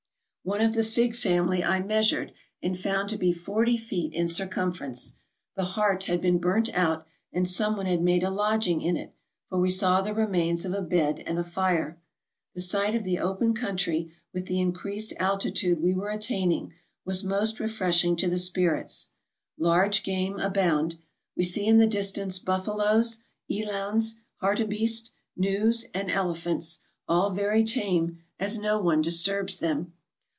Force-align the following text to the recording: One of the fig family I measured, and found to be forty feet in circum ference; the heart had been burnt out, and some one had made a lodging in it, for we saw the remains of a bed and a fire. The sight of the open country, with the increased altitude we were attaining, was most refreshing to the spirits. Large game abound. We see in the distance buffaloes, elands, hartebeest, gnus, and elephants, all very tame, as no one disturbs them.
One 0.43 0.61
of 0.61 0.73
the 0.73 0.83
fig 0.83 1.15
family 1.15 1.63
I 1.63 1.81
measured, 1.81 2.33
and 2.63 2.75
found 2.77 3.09
to 3.09 3.17
be 3.17 3.31
forty 3.31 3.77
feet 3.77 4.11
in 4.15 4.27
circum 4.27 4.73
ference; 4.73 5.17
the 5.55 5.63
heart 5.63 6.05
had 6.05 6.19
been 6.19 6.39
burnt 6.39 6.73
out, 6.73 7.05
and 7.31 7.47
some 7.47 7.77
one 7.77 7.85
had 7.85 8.01
made 8.01 8.23
a 8.23 8.31
lodging 8.31 8.81
in 8.81 8.97
it, 8.97 9.13
for 9.49 9.59
we 9.59 9.69
saw 9.69 10.01
the 10.01 10.15
remains 10.15 10.65
of 10.65 10.73
a 10.73 10.81
bed 10.81 11.19
and 11.27 11.37
a 11.37 11.43
fire. 11.43 11.99
The 12.55 12.61
sight 12.61 12.95
of 12.95 13.03
the 13.03 13.19
open 13.19 13.53
country, 13.53 14.13
with 14.33 14.47
the 14.47 14.59
increased 14.59 15.13
altitude 15.19 15.79
we 15.79 15.93
were 15.93 16.09
attaining, 16.09 16.73
was 17.05 17.23
most 17.23 17.59
refreshing 17.59 18.15
to 18.15 18.27
the 18.27 18.39
spirits. 18.39 19.09
Large 19.59 20.01
game 20.01 20.39
abound. 20.39 20.97
We 21.37 21.43
see 21.43 21.67
in 21.67 21.77
the 21.77 21.85
distance 21.85 22.39
buffaloes, 22.39 23.19
elands, 23.47 24.15
hartebeest, 24.41 25.11
gnus, 25.37 25.85
and 25.93 26.09
elephants, 26.09 26.79
all 27.07 27.29
very 27.29 27.63
tame, 27.63 28.23
as 28.39 28.57
no 28.57 28.79
one 28.79 29.03
disturbs 29.03 29.57
them. 29.57 29.93